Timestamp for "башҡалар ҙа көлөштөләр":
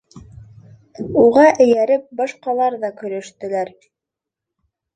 2.23-3.73